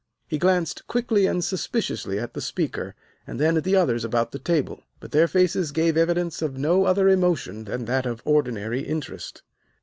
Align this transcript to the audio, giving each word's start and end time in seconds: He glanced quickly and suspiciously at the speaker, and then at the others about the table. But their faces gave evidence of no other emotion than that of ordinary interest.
He 0.27 0.39
glanced 0.39 0.87
quickly 0.87 1.27
and 1.27 1.43
suspiciously 1.43 2.17
at 2.17 2.33
the 2.33 2.41
speaker, 2.41 2.95
and 3.27 3.39
then 3.39 3.55
at 3.55 3.63
the 3.63 3.75
others 3.75 4.03
about 4.03 4.31
the 4.31 4.39
table. 4.39 4.81
But 4.99 5.11
their 5.11 5.27
faces 5.27 5.71
gave 5.71 5.95
evidence 5.95 6.41
of 6.41 6.57
no 6.57 6.85
other 6.85 7.07
emotion 7.07 7.65
than 7.65 7.85
that 7.85 8.07
of 8.07 8.23
ordinary 8.25 8.79
interest. 8.81 9.43